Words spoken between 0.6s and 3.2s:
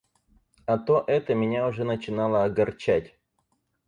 А то это меня уже начинало огорчать.